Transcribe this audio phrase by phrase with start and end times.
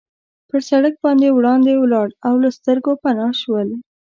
[0.49, 3.69] پر سړک باندې وړاندې ولاړل او له سترګو پناه شول.